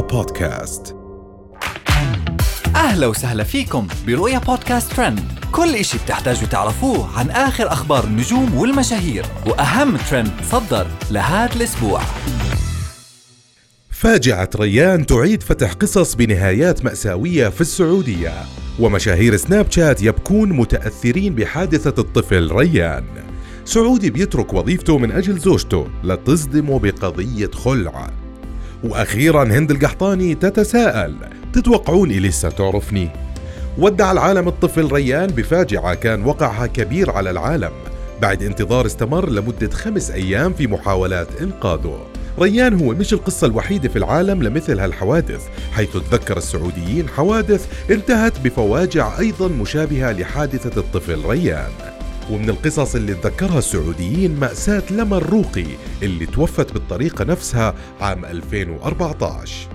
[0.00, 0.96] بودكاست.
[2.76, 5.20] أهلا وسهلا فيكم برؤيا بودكاست ترند.
[5.52, 12.00] كل إشي بتحتاجوا تعرفوه عن آخر أخبار النجوم والمشاهير وأهم ترند صدر لهذا الأسبوع.
[13.90, 18.32] فاجعة ريان تعيد فتح قصص بنهايات مأساوية في السعودية
[18.80, 23.04] ومشاهير سناب شات يبكون متأثرين بحادثة الطفل ريان.
[23.64, 28.25] سعودي بيترك وظيفته من أجل زوجته لتصدمه بقضية خلع.
[28.90, 31.16] وأخيرا هند القحطاني تتساءل
[31.52, 33.08] تتوقعون إليسا تعرفني؟
[33.78, 37.70] ودع العالم الطفل ريان بفاجعة كان وقعها كبير على العالم.
[38.22, 41.98] بعد انتظار استمر لمدة خمس أيام في محاولات إنقاذه.
[42.38, 45.42] ريان هو مش القصة الوحيدة في العالم لمثل هالحوادث
[45.72, 51.95] حيث تذكر السعوديين حوادث انتهت بفواجع أيضا مشابهة لحادثة الطفل ريان.
[52.30, 55.66] ومن القصص اللي تذكرها السعوديين مأساة لما الروقي
[56.02, 59.68] اللي توفت بالطريقة نفسها عام 2014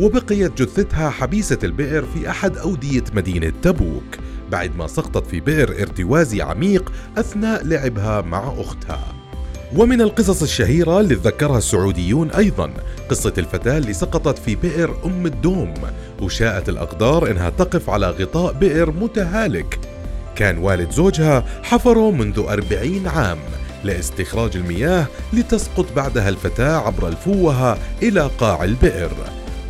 [0.00, 4.18] وبقيت جثتها حبيسة البئر في أحد أودية مدينة تبوك
[4.50, 9.14] بعد ما سقطت في بئر ارتوازي عميق أثناء لعبها مع أختها.
[9.76, 12.72] ومن القصص الشهيرة اللي تذكرها السعوديون أيضا
[13.08, 15.74] قصة الفتاة اللي سقطت في بئر أم الدوم
[16.22, 19.91] وشاءت الأقدار إنها تقف على غطاء بئر متهالك
[20.36, 23.38] كان والد زوجها حفره منذ أربعين عام
[23.84, 29.10] لاستخراج المياه لتسقط بعدها الفتاة عبر الفوهة إلى قاع البئر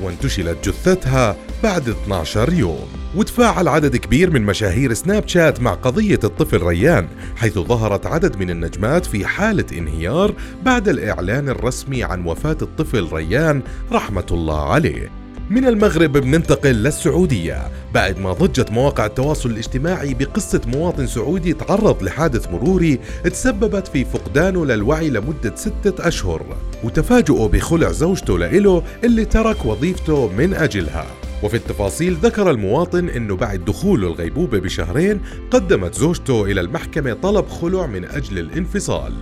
[0.03, 2.89] وانتشلت جثتها بعد 12 يوم.
[3.17, 8.51] وتفاعل عدد كبير من مشاهير سناب شات مع قضية الطفل ريان حيث ظهرت عدد من
[8.51, 15.22] النجمات في حالة انهيار بعد الإعلان الرسمي عن وفاة الطفل ريان رحمة الله عليه.
[15.53, 22.51] من المغرب بننتقل للسعودية بعد ما ضجت مواقع التواصل الاجتماعي بقصة مواطن سعودي تعرض لحادث
[22.51, 30.29] مروري تسببت في فقدانه للوعي لمدة ستة أشهر وتفاجؤه بخلع زوجته لإله اللي ترك وظيفته
[30.29, 31.07] من أجلها.
[31.43, 37.87] وفي التفاصيل ذكر المواطن إنه بعد دخوله الغيبوبة بشهرين قدمت زوجته إلى المحكمة طلب خلع
[37.87, 39.13] من أجل الانفصال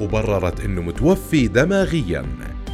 [0.00, 2.24] وبررت إنه متوفي دماغيا.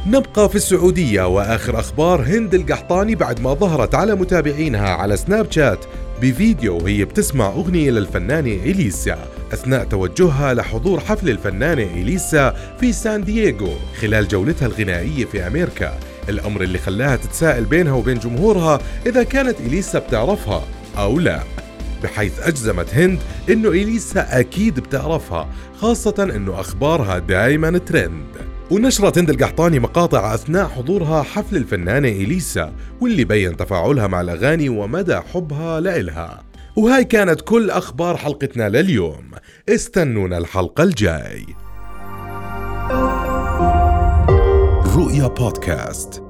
[0.09, 5.85] نبقى في السعودية وآخر أخبار هند القحطاني بعد ما ظهرت على متابعينها على سناب شات.
[6.21, 13.69] بفيديو وهي بتسمع أغنية للفنانة إليسا أثناء توجهها لحضور حفل الفنانة إليسا في سان دييغو
[14.01, 15.99] خلال جولتها الغنائية في أمريكا.
[16.29, 20.63] الأمر اللي خلاها تتساءل بينها وبين جمهورها إذا كانت إليسا بتعرفها
[20.97, 21.39] أو لا
[22.03, 23.19] بحيث أجزمت هند
[23.49, 25.49] إنه إليسا أكيد بتعرفها
[25.81, 28.56] خاصة إنه أخبارها دايما ترند.
[28.71, 35.15] ونشرت هند القحطاني مقاطع أثناء حضورها حفل الفنانة إليسا واللي بين تفاعلها مع الأغاني ومدى
[35.15, 36.43] حبها لإلها.
[36.75, 39.31] وهاي كانت كل أخبار حلقتنا لليوم.
[39.69, 41.45] استنونا الحلقة الجاي.
[44.95, 46.26] رؤيا بودكاست.